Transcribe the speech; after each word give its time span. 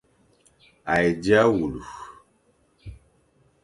A 0.91 0.93
he 1.01 1.09
dia 1.23 1.41
wule. 1.53 1.81